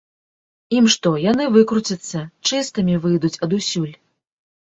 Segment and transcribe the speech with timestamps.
[0.77, 2.19] Ім што, яны выкруцяцца,
[2.51, 3.95] чыстымі выйдуць адусюль.